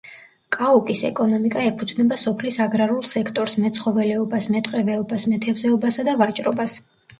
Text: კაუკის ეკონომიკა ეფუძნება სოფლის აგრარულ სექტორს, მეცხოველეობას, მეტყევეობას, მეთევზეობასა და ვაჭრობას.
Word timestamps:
კაუკის 0.53 1.03
ეკონომიკა 1.09 1.65
ეფუძნება 1.71 2.17
სოფლის 2.21 2.57
აგრარულ 2.65 3.05
სექტორს, 3.13 3.55
მეცხოველეობას, 3.67 4.49
მეტყევეობას, 4.57 5.29
მეთევზეობასა 5.37 6.11
და 6.11 6.19
ვაჭრობას. 6.25 6.83